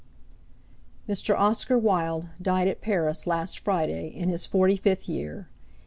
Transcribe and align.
57 1.05 1.35
ESTMr. 1.35 1.39
Oscar 1.39 1.77
Wilde 1.77 2.29
died 2.41 2.67
at 2.67 2.81
Paris 2.81 3.27
last 3.27 3.59
Friday, 3.59 4.07
in 4.07 4.29
his 4.29 4.47
forty 4.47 4.75
fifth 4.75 5.07
year. 5.07 5.47